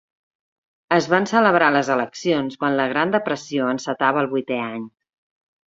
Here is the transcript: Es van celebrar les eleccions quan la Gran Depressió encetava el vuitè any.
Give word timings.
Es 0.95 1.07
van 1.11 1.27
celebrar 1.31 1.67
les 1.75 1.91
eleccions 1.97 2.59
quan 2.63 2.79
la 2.81 2.89
Gran 2.95 3.15
Depressió 3.19 3.71
encetava 3.77 4.25
el 4.27 4.33
vuitè 4.35 4.61
any. 4.67 4.93